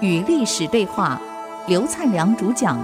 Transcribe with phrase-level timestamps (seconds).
[0.00, 1.20] 与历史对话，
[1.66, 2.78] 刘灿良主讲。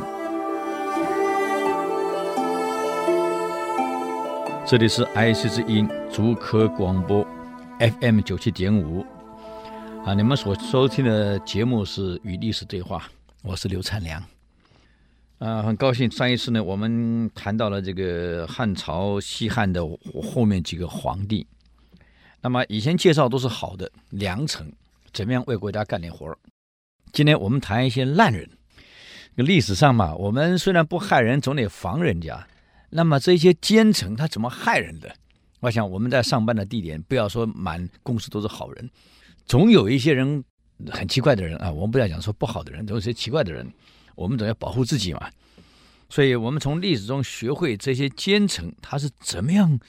[4.67, 7.27] 这里是 IC 之音竹科广播
[7.79, 9.05] FM 九七点五
[10.05, 12.99] 啊，你们所收听的节目是《与历史对话》，
[13.43, 14.23] 我是刘灿良。
[15.39, 19.81] 啊，很高兴上一次呢，我们谈到了这个汉朝西汉的
[20.23, 21.47] 后面几个皇帝。
[22.45, 24.71] 那么以前介绍都是好的良臣，
[25.15, 26.37] 怎么样为国家干点活儿。
[27.11, 28.47] 今天我们谈一些烂人。
[29.37, 32.47] 历史上嘛，我们虽然不害人，总得防人家。
[32.91, 35.11] 那么这些奸臣他怎么害人的？
[35.61, 38.91] 我想我们在上班的地点，不要说满公司都是好人，
[39.47, 40.45] 总有一些人
[40.91, 41.73] 很奇怪的人啊。
[41.73, 43.67] 我们不要讲说不好的人，总有些奇怪的人，
[44.17, 45.31] 我们总要保护自己嘛。
[46.11, 49.81] 所以我们从历史中学会这些奸臣他是怎么样。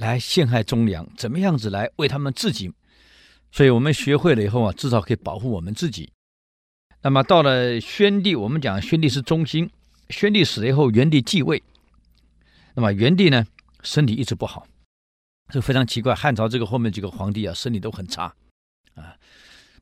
[0.00, 2.72] 来陷害忠良，怎么样子来为他们自己？
[3.52, 6.10] 所以我们学会了以后啊，至少可以保护我们自己。
[7.02, 9.70] 那么到了宣帝，我们讲宣帝是忠心。
[10.08, 11.62] 宣帝死了以后，元帝继位。
[12.74, 13.46] 那么元帝呢，
[13.82, 14.66] 身体一直不好，
[15.52, 16.14] 这非常奇怪。
[16.14, 18.32] 汉朝这个后面几个皇帝啊，身体都很差
[18.94, 19.14] 啊，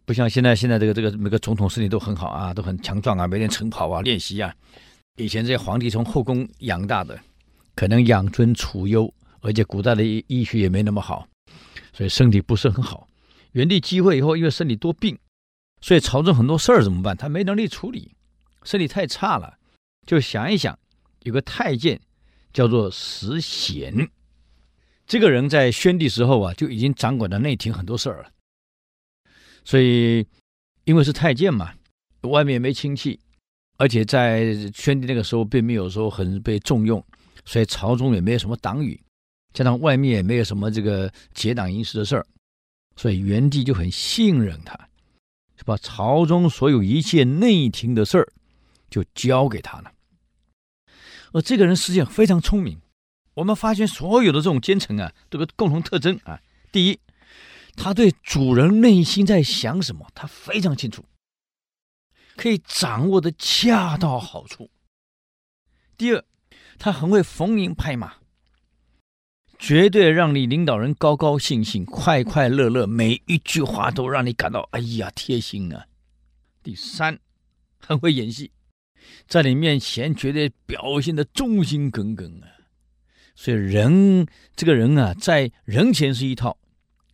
[0.04, 4.52] 不像现在现在这个这个每个总统身体都很好啊，都很强壮啊，每天晨跑啊，练习啊。
[5.16, 7.16] 以前这些皇帝从后宫养大的，
[7.76, 9.12] 可能养尊处优。
[9.40, 11.28] 而且古代的医学也没那么好，
[11.92, 13.08] 所以身体不是很好。
[13.52, 15.18] 元帝继位以后，因为身体多病，
[15.80, 17.16] 所以朝中很多事儿怎么办？
[17.16, 18.14] 他没能力处理，
[18.62, 19.58] 身体太差了。
[20.06, 20.78] 就想一想，
[21.22, 22.00] 有个太监
[22.52, 24.10] 叫做石显，
[25.06, 28.30] 这个人在宣帝时候啊就已经掌管了内廷很多事儿了。
[29.64, 30.26] 所以
[30.84, 31.74] 因为是太监嘛，
[32.22, 33.18] 外面没亲戚，
[33.76, 37.04] 而且在宣帝那个时候并没有说很被重用，
[37.44, 39.00] 所以朝中也没有什么党羽。
[39.52, 42.26] 加上外面也没有什么这个结党营私的事儿，
[42.96, 44.74] 所以元帝就很信任他，
[45.56, 48.32] 就把朝中所有一切内廷的事儿
[48.90, 49.92] 就交给他了。
[51.32, 52.80] 而这个人实际上非常聪明。
[53.34, 56.40] 我们发现所有的这种奸臣啊，都有个共同特征啊：
[56.72, 56.98] 第一，
[57.76, 61.04] 他对主人内心在想什么，他非常清楚，
[62.36, 64.68] 可以掌握得恰到好处；
[65.96, 66.24] 第二，
[66.78, 68.17] 他很会逢迎拍马。
[69.58, 75.84] 绝对让你领导人高高兴兴、快快乐乐，每一句话都让你感到哎呀贴心啊。
[76.62, 77.18] 第三，
[77.78, 78.50] 很会演戏，
[79.26, 82.46] 在你面前绝对表现的忠心耿耿啊。
[83.34, 86.56] 所以人这个人啊，在人前是一套，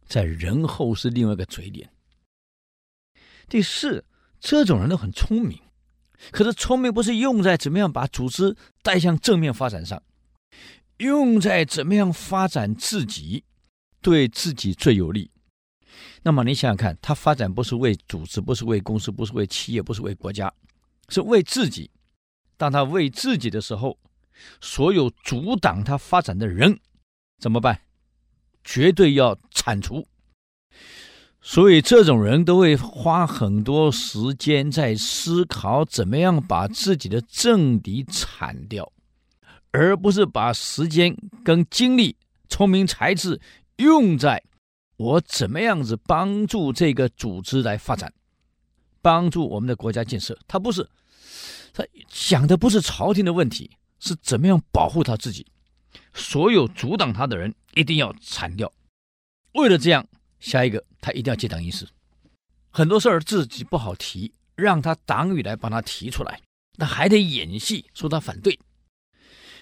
[0.06, 1.88] 在人后是另外一个嘴脸。
[3.49, 4.05] 第四，
[4.38, 5.59] 这种人都很聪明，
[6.31, 10.03] 可是聪明不是用在怎么样把组织带向正面发展上。
[10.99, 13.44] 用在怎么样发展自己，
[14.00, 15.31] 对自己最有利。
[16.22, 20.53] 那么你想想看，他发展不是为组织，不是为公司，不是为企业，不是为国家，
[21.09, 21.91] 是为自己。
[22.56, 23.99] 当他为自己的时候，
[24.60, 26.81] 所有阻挡他发展的人
[27.38, 27.81] 怎么办？
[28.62, 30.06] 绝对要铲除。
[31.43, 38.91] 所以这种人都会花很多时间在思考，怎么样把自己的政敌铲掉。
[39.75, 41.12] 而不是把时间
[41.45, 42.17] 跟精力、
[42.49, 43.41] 聪明才智
[43.79, 44.41] 用在
[44.97, 48.12] 我怎么样子帮助这个组织来发展，
[49.03, 50.39] 帮助我们的国家建设。
[50.47, 50.89] 他不是，
[51.73, 53.69] 他想的不是朝廷的问题，
[53.99, 55.45] 是怎么样保护他自己。
[56.12, 58.73] 所有阻挡他的人一定要铲掉。
[59.55, 60.06] 为了这样，
[60.39, 61.85] 下一个他一定要结党营私。
[62.71, 66.41] 很多事儿自己不好提，让他党羽来帮他提出来，
[66.77, 68.56] 那还得演戏说他反对。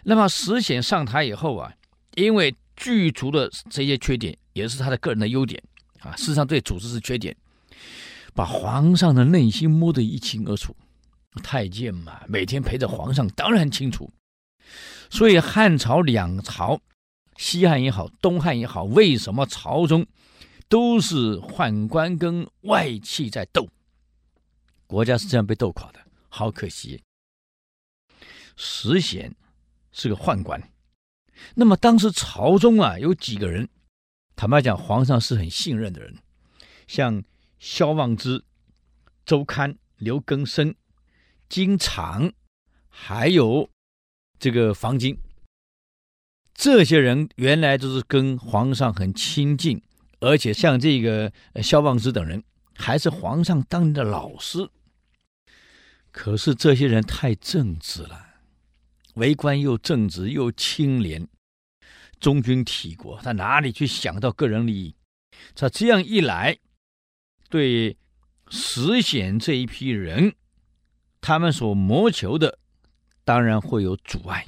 [0.04, 1.72] 那么石显上台以后啊，
[2.16, 5.62] 因为具足的这些缺点，也是他的个人的优点
[6.00, 6.16] 啊。
[6.16, 7.36] 事实上，对组织是缺点，
[8.34, 10.74] 把皇上的内心摸得一清二楚。
[11.42, 14.10] 太监嘛，每天陪着皇上，当然清楚。
[15.08, 16.80] 所以汉朝两朝，
[17.36, 20.04] 西汉也好，东汉也好，为什么朝中
[20.68, 23.68] 都是宦官跟外戚在斗？
[24.86, 27.00] 国家是这样被斗垮的，好可惜。
[28.56, 29.34] 石显。
[29.92, 30.70] 是个宦官，
[31.54, 33.68] 那么当时朝中啊有几个人，
[34.34, 36.16] 坦白讲，皇上是很信任的人，
[36.88, 37.22] 像
[37.58, 38.44] 萧望之、
[39.24, 40.74] 周刊、刘更生、
[41.48, 42.32] 金常，
[42.88, 43.70] 还有
[44.38, 45.18] 这个房金，
[46.54, 49.82] 这些人原来都是跟皇上很亲近，
[50.20, 52.42] 而且像这个萧望之等人，
[52.74, 54.68] 还是皇上当年的老师。
[56.10, 58.31] 可是这些人太正直了。
[59.14, 61.28] 为官又正直又清廉，
[62.18, 64.94] 忠君体国，他哪里去想到个人利益？
[65.54, 66.58] 他这样一来，
[67.48, 67.96] 对
[68.48, 70.34] 石显这一批人，
[71.20, 72.58] 他们所谋求的
[73.24, 74.46] 当然会有阻碍，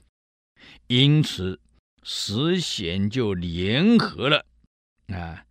[0.87, 1.61] 因此
[2.03, 4.47] 石显就联合了
[5.09, 5.45] 啊，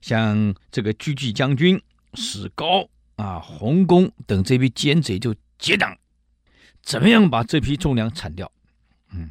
[0.00, 1.80] 像这个车骑将军
[2.14, 5.96] 史高啊、洪公等这批奸贼就结党，
[6.82, 8.50] 怎么样把这批忠良铲掉？
[9.12, 9.30] 嗯，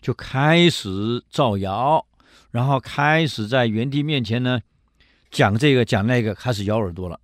[0.00, 2.06] 就开始造谣。
[2.50, 4.60] 然后开始在元帝面前呢，
[5.30, 7.20] 讲这个讲那个，开始咬耳朵了。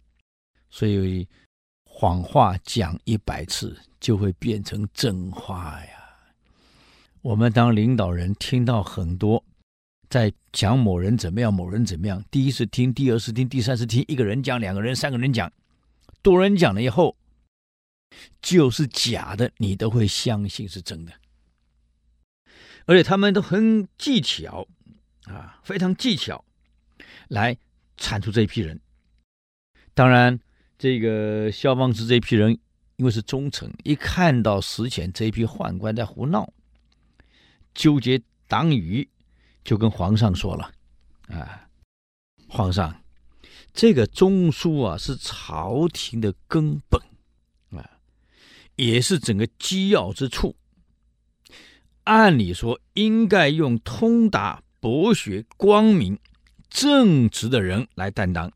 [0.71, 1.27] 所以
[1.85, 5.91] 谎话讲一百次就会变成真话呀。
[7.23, 9.43] 我们当领导人听到很多
[10.09, 15.53] 在讲某人怎么样，某人怎么样，第一次听，第二次听，第三次听，一个人讲，两个人，三个人讲，
[16.23, 17.17] 多人讲了以后，
[18.41, 21.13] 就是假的，你都会相信是真的。
[22.87, 24.67] 而且他们都很技巧。
[25.27, 26.45] 啊，非常技巧，
[27.27, 27.59] 来
[27.97, 28.81] 铲除这一批人。
[29.93, 30.39] 当然，
[30.79, 32.57] 这个萧望之这一批人，
[32.95, 36.53] 因为是忠臣，一看到石显这一批宦官在胡闹，
[37.75, 39.09] 纠结党羽，
[39.65, 40.71] 就跟皇上说了
[41.27, 41.69] ：“啊，
[42.47, 43.03] 皇上，
[43.73, 47.03] 这个中书啊，是朝廷的根本
[47.71, 47.99] 啊，
[48.77, 50.55] 也是整个机要之处。
[52.07, 56.17] 按理说，应该用通达。”博学、光明、
[56.71, 58.53] 正直的人来担当。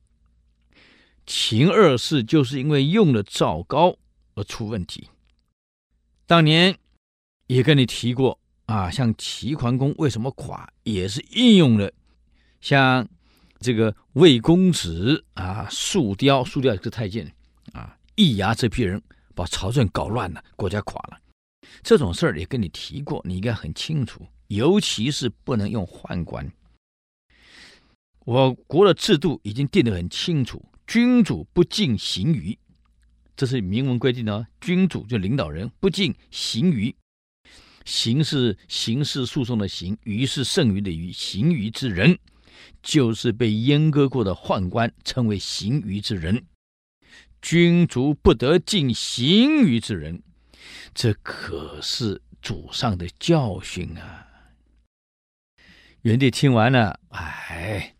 [1.26, 3.96] 秦二世就是因为用了赵高
[4.34, 5.08] 而出问题。
[6.26, 6.76] 当年
[7.48, 11.90] 也跟你提过啊，像齐桓公为什么垮，也是应用了
[12.60, 13.08] 像
[13.58, 17.34] 这个魏公子啊、树雕、树雕这个太监
[17.72, 19.02] 啊、易牙这批人，
[19.34, 21.18] 把朝政搞乱了，国家垮了。
[21.82, 24.26] 这种事儿也跟你提过，你应该很清楚。
[24.48, 26.50] 尤其是不能用宦官。
[28.26, 32.58] 我国的制度已经定得很清楚，君主不敬刑虞，
[33.36, 34.46] 这是明文规定的。
[34.60, 36.94] 君主就领导人不敬刑虞，
[37.84, 42.18] 刑是刑事诉讼的刑，虞是剩余的余，刑虞之人
[42.82, 46.44] 就是被阉割过的宦官，称为刑虞之人。
[47.40, 50.22] 君主不得敬刑虞之人，
[50.94, 54.26] 这可是祖上的教训啊！
[56.02, 57.94] 元帝听完了，哎，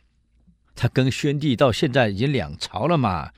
[0.75, 3.33] 他跟宣帝到现在已经两朝了嘛，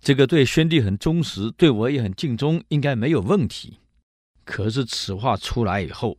[0.00, 3.80] 这个对宣帝很忠实，对我也很尽忠，应该没有问题。
[4.44, 6.16] 可是此话出来以后，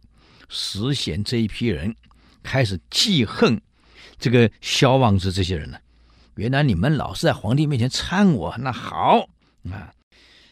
[0.50, 1.96] 石显这一批人
[2.44, 3.60] 开始记恨
[4.20, 5.81] 这个萧望之这些人了。
[6.36, 9.28] 原来你们老是在皇帝面前掺我，那好
[9.72, 9.92] 啊，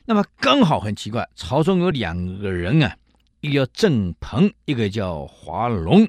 [0.10, 2.96] 那么刚好很奇怪，朝中有两个人啊，
[3.42, 6.08] 一个叫郑鹏，一个叫华龙。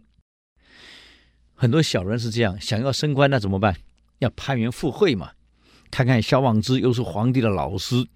[1.52, 3.74] 很多小人是这样，想要升官，那怎么办？
[4.20, 5.32] 要攀援附会嘛。
[5.90, 8.06] 看看萧望之又是皇帝的老师，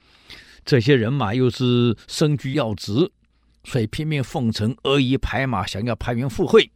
[0.64, 3.11] 这些人马又是身居要职，
[3.64, 6.70] 所以拼命奉承，阿谀拍马，想要攀援附会。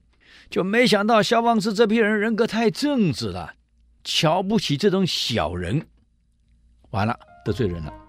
[0.51, 3.55] 就没想到萧望之这批人人格太正直了，
[4.03, 5.87] 瞧不起这种小人，
[6.91, 8.06] 完了，得罪人了。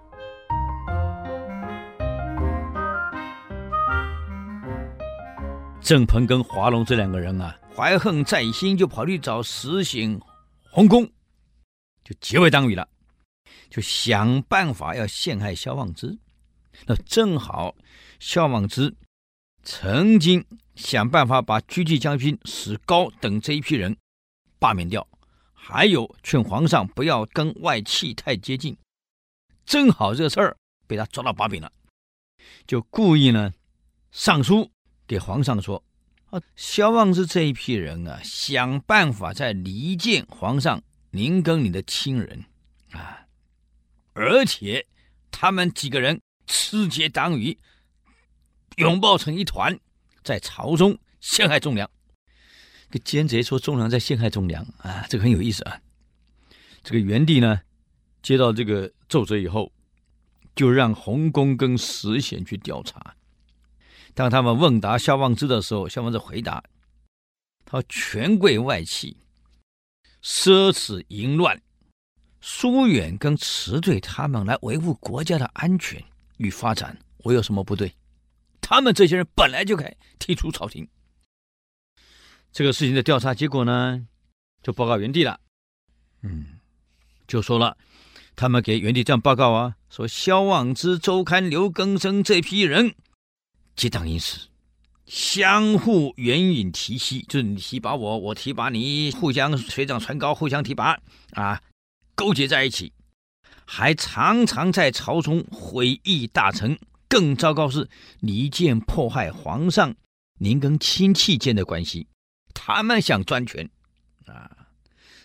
[5.88, 7.58] 郑鹏跟华龙这两个人啊。
[7.74, 10.20] 怀恨在心，就跑去找石显、
[10.70, 11.06] 洪公，
[12.04, 12.86] 就结为党羽了，
[13.70, 16.18] 就想办法要陷害萧望之。
[16.88, 17.74] 那正好，
[18.20, 18.94] 萧望之
[19.64, 20.46] 曾经
[20.76, 23.96] 想办法把狙击将军史高等这一批人
[24.60, 25.08] 罢免掉，
[25.54, 28.76] 还有劝皇上不要跟外戚太接近。
[29.66, 31.72] 正好这事儿被他抓到把柄了，
[32.66, 33.54] 就故意呢
[34.12, 34.70] 上书
[35.08, 35.84] 给皇上说。
[36.30, 42.44] 啊，萧望之这一批人啊，想办法在离间皇上您跟你的亲人
[42.92, 43.26] 啊，
[44.12, 44.86] 而且
[45.32, 47.58] 他们几个人吃结党羽，
[48.76, 49.80] 拥抱成一团，
[50.22, 51.90] 在朝中陷害忠良。
[52.90, 55.80] 这个奸贼说忠良在陷害忠良啊，这个很有意思啊。
[56.84, 57.62] 这个元帝呢，
[58.22, 59.72] 接到这个奏折以后，
[60.54, 63.16] 就让洪公跟石显去调查。
[64.18, 66.64] 当他们问答萧望之的时候，萧望之回答
[67.64, 69.16] ：“他说权贵外戚
[70.24, 71.62] 奢侈淫乱，
[72.42, 76.04] 疏远跟辞退他们来维护国家的安全
[76.38, 77.94] 与发展，我有什么不对？
[78.60, 80.90] 他们这些人本来就该踢出朝廷。
[82.52, 84.08] 这个事情的调查结果呢，
[84.64, 85.40] 就报告元帝了。
[86.24, 86.58] 嗯，
[87.28, 87.78] 就说了，
[88.36, 92.96] 他们给元帝这样报告啊，说萧望之、周刊、刘更生这批人。
[93.78, 94.40] 结党营私，
[95.06, 101.00] 相互援引提膝，就是你提拔我，我提拔你，互相水涨船高，互相提拔
[101.34, 101.62] 啊，
[102.16, 102.92] 勾结在一起，
[103.66, 106.78] 还常常在朝中毁誉大臣。
[107.08, 107.88] 更糟糕是
[108.20, 109.96] 离间迫害皇上
[110.40, 112.08] 您跟亲戚间的关系，
[112.56, 113.70] 他们想专权
[114.26, 114.68] 啊，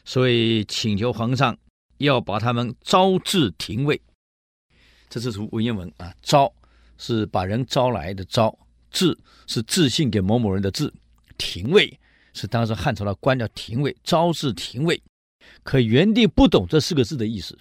[0.05, 1.57] 所以请求皇上
[1.97, 4.01] 要把他们招至廷尉。
[5.09, 6.53] 这是读文言文啊，招
[7.03, 8.57] 是把人招来的招，
[8.93, 9.19] 致
[9.49, 10.93] 是自信给某某人的致，
[11.37, 11.99] 廷尉
[12.33, 15.03] 是当时汉朝的官叫廷尉，招至廷尉。
[15.65, 17.59] 可元帝不懂这四个字的意思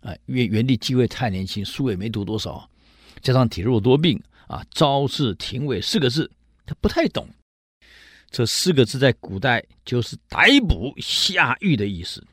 [0.00, 2.68] 啊，因为元帝继位太年轻，书也没读多少。
[3.22, 6.28] 加上体弱多病啊，招至廷尉四个字
[6.66, 7.28] 他不太懂。
[8.28, 12.26] 这四个字在古代就是逮捕下狱的意思。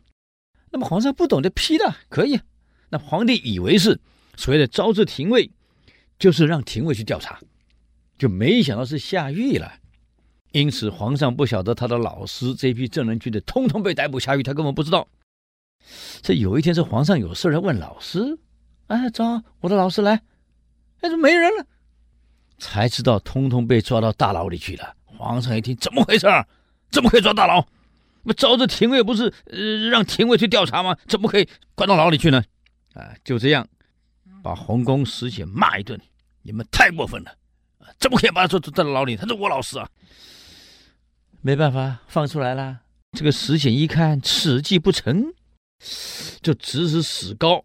[0.71, 2.39] 那么皇上不懂就批了，可以。
[2.89, 3.99] 那皇帝以为是
[4.35, 5.49] 所谓的招致廷尉，
[6.17, 7.39] 就是让廷尉去调查，
[8.17, 9.71] 就没想到是下狱了。
[10.51, 15.07] 因此皇上不晓得他的老师这批正人君的通通被逮捕下狱，他根本不知道。
[16.21, 18.37] 这有一天是皇上有事来问老师，
[18.87, 20.21] 哎，找我的老师来。
[21.01, 21.65] 哎，怎么没人了，
[22.57, 24.95] 才知道通通被抓到大牢里去了。
[25.05, 26.27] 皇上一听，怎么回事？
[26.91, 27.65] 怎么可以抓大牢？
[28.23, 30.95] 那招致廷尉不是呃让廷尉去调查吗？
[31.07, 32.41] 怎么可以关到牢里去呢？
[32.93, 33.67] 啊，就这样，
[34.43, 35.99] 把洪公石显骂一顿。
[36.43, 37.35] 你们太过分了，
[37.97, 39.15] 怎么可以把他抓抓到牢里？
[39.15, 39.89] 他是我老师啊！
[41.41, 42.81] 没办法，放出来了。
[43.17, 45.33] 这个石显一看此计不成，
[46.41, 47.63] 就指使史高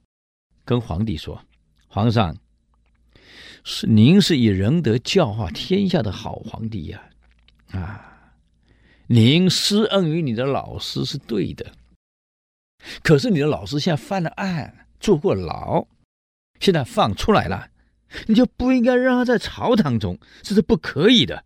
[0.65, 1.43] 跟皇帝说
[1.89, 2.37] ：“皇上。”
[3.65, 7.03] 是您是以仁德教化天下的好皇帝呀，
[7.73, 8.33] 啊，啊，
[9.09, 11.67] 您施恩于你的老师是对的。
[13.03, 15.87] 可是你的老师现在犯了案，坐过牢，
[16.61, 17.69] 现在放出来了，
[18.27, 21.45] 你就不应该让他在朝堂中，这是不可以的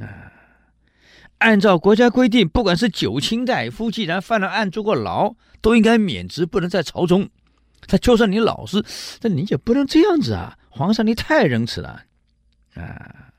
[0.00, 0.32] 啊。
[1.38, 7.30] 按照国家规定，不管是九卿大夫，既然犯了案，坐过牢，都应该免职，不能在朝中。
[7.86, 8.84] 他就算你老师，
[9.22, 10.58] 那你也不能这样子啊。
[10.68, 12.02] 皇上，你太仁慈了，
[12.74, 13.30] 啊！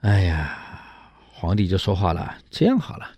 [0.00, 0.58] 哎呀，
[1.32, 3.10] 皇帝就说话了，这样好了，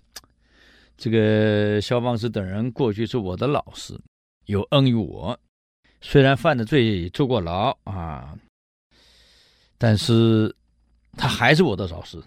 [0.97, 4.01] 这个萧放之等人过去是我的老师，
[4.45, 5.39] 有恩于我，
[6.01, 8.37] 虽然犯的罪，坐过牢啊，
[9.79, 10.55] 但是
[11.13, 12.23] 他还是我的老师，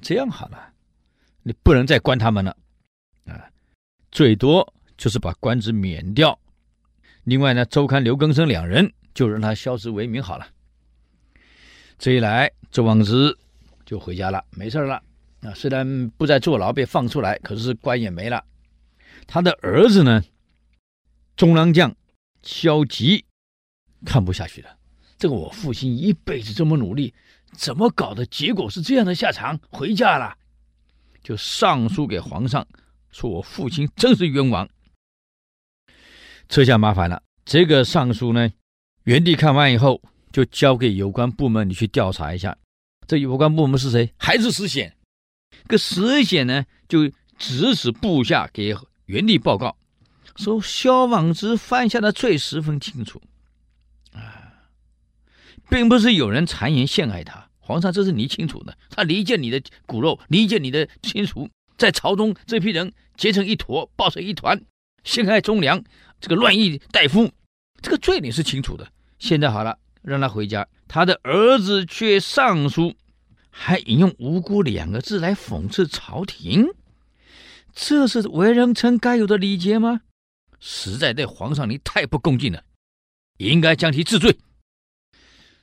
[0.00, 0.72] 这样好了，
[1.42, 2.56] 你不能再关他们了，
[3.26, 3.50] 啊，
[4.10, 6.38] 最多就是把官职免掉。
[7.24, 8.92] 另外呢，周刊刘庚生两人。
[9.14, 10.46] 就让他消职为民好了。
[11.98, 13.36] 这一来，周望之
[13.84, 15.02] 就回家了，没事了。
[15.40, 18.44] 啊，虽然不再坐牢，被放出来，可是官也没了。
[19.26, 20.22] 他的儿子呢，
[21.36, 21.92] 中郎将
[22.48, 23.26] 消极
[24.06, 24.74] 看不下去了。
[25.18, 27.12] 这个我父亲一辈子这么努力，
[27.52, 28.24] 怎么搞的？
[28.24, 30.34] 结果是这样的下场，回家了，
[31.22, 32.66] 就上书给皇上，
[33.10, 34.66] 说我父亲真是冤枉。
[36.48, 38.50] 这下麻烦了，这个上书呢？
[39.04, 40.00] 元帝看完以后，
[40.32, 42.56] 就交给有关部门，你去调查一下。
[43.06, 44.14] 这有关部门是谁？
[44.16, 44.96] 还是石显？
[45.68, 48.74] 这石显呢，就指使部下给
[49.06, 49.76] 元帝报告，
[50.38, 53.20] 说萧望之犯下的罪十分清楚，
[54.12, 54.70] 啊，
[55.68, 57.48] 并不是有人谗言陷害他。
[57.58, 58.78] 皇上，这是你清楚的。
[58.88, 64.62] 他离间你的骨肉，离间你的亲属，在朝中这批人结成一坨，抱成一团，
[65.02, 65.82] 陷害忠良，
[66.20, 67.30] 这个乱议大夫，
[67.82, 68.88] 这个罪你是清楚的。
[69.18, 70.68] 现在好了，让他回家。
[70.86, 72.94] 他的儿子却上书，
[73.50, 76.68] 还引用“无辜”两个字来讽刺朝廷，
[77.74, 80.02] 这是为人臣该有的礼节吗？
[80.60, 82.64] 实在对皇上你太不恭敬了，
[83.38, 84.36] 应该将其治罪。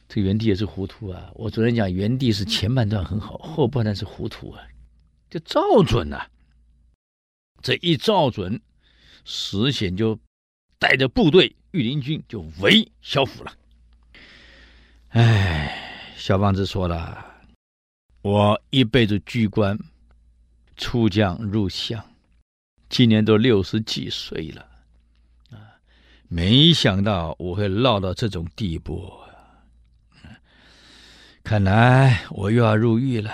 [0.07, 1.31] 这元帝也是糊涂啊！
[1.33, 4.63] 我昨天讲元帝是前半段很好，后半段是糊涂啊，
[5.29, 6.29] 就照准了、啊。
[7.61, 8.61] 这一照准，
[9.23, 10.19] 石显就
[10.77, 11.55] 带着部队。
[11.71, 13.51] 御林军就围萧府了。
[15.09, 17.43] 哎，萧放之说了
[18.21, 19.77] ：“我一辈子居官，
[20.77, 22.01] 出将入相，
[22.87, 24.65] 今年都六十几岁了，
[26.35, 29.09] 没想到我会落到这种地步。
[31.41, 33.31] 看来我又要入狱了。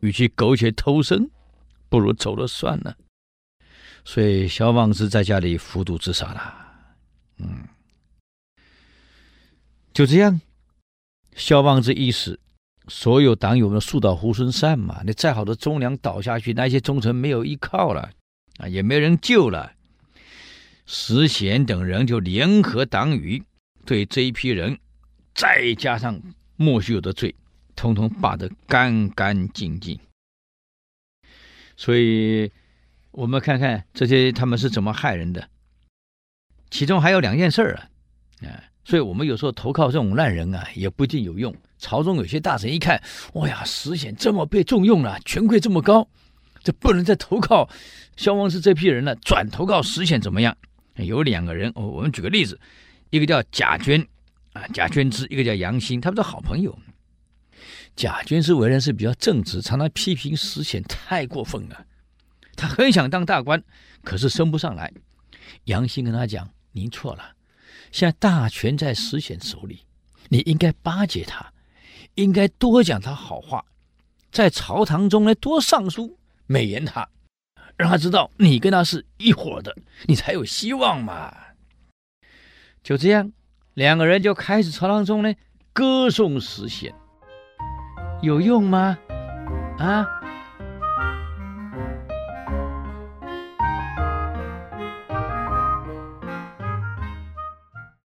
[0.00, 1.28] 与其苟且偷生，
[1.90, 2.96] 不如走了算了。
[4.02, 6.54] 所以萧望之在家里服毒自杀了。”
[7.36, 7.68] 嗯，
[9.92, 10.40] 就这样，
[11.34, 12.40] 萧望之一死，
[12.88, 15.02] 所有党友们树倒猢狲散嘛。
[15.04, 18.08] 你再好的忠良倒下去，那些忠臣没有依靠了
[18.56, 19.75] 啊，也没人救了。
[20.86, 23.42] 石显等人就联合党羽，
[23.84, 24.78] 对这一批人，
[25.34, 26.20] 再加上
[26.54, 27.34] 莫须有的罪，
[27.74, 29.98] 通通罢得干干净净。
[31.76, 32.50] 所以，
[33.10, 35.48] 我们看看这些他们是怎么害人的。
[36.70, 37.90] 其中还有两件事儿啊，
[38.46, 41.54] 啊，所以我们有时候投靠这种烂人啊，也不一定有用。
[41.78, 43.02] 朝中有些大臣一看，
[43.34, 46.08] 哇呀，石显这么被重用了，权贵这么高，
[46.62, 47.68] 这不能再投靠
[48.16, 50.56] 萧王氏这批人了，转投靠石显怎么样？
[51.04, 52.58] 有两个人，我，我们举个例子，
[53.10, 54.06] 一个叫贾娟
[54.52, 56.78] 啊，贾娟之；一个叫杨兴，他们是好朋友。
[57.94, 61.86] 贾娟之为人是比较正直，常常批评石显太过分了。
[62.54, 63.62] 他很想当大官，
[64.02, 64.92] 可是升不上来。
[65.64, 67.34] 杨兴跟他讲：“您错了，
[67.92, 69.80] 现在大权在石显手里，
[70.28, 71.52] 你应该巴结他。”
[72.16, 73.62] 应该多讲他好话，
[74.32, 77.06] 在朝堂中呢多上书美言他，
[77.76, 81.34] 让他知道你跟他是一伙的，你才有希望嘛。
[82.82, 83.32] 就这样，
[83.74, 85.34] 两个人就开始朝堂中呢
[85.72, 86.94] 歌颂实现，
[88.22, 88.96] 有用吗？
[89.78, 90.06] 啊，